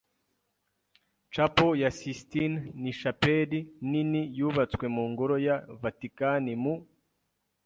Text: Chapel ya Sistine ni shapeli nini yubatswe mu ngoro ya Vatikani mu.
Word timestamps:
Chapel 1.33 1.69
ya 1.79 1.91
Sistine 1.91 2.57
ni 2.81 2.91
shapeli 2.99 3.59
nini 3.89 4.21
yubatswe 4.39 4.85
mu 4.95 5.03
ngoro 5.11 5.35
ya 5.47 5.55
Vatikani 5.81 6.53
mu. 6.63 6.73